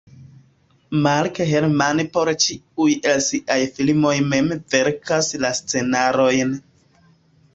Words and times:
Mark 1.07 1.35
Herman 1.49 1.99
por 2.15 2.31
ĉiuj 2.45 2.87
el 3.11 3.21
siaj 3.27 3.59
filmoj 3.75 4.13
mem 4.31 4.49
verkas 4.77 5.31
la 5.45 5.51
scenarojn. 5.61 6.57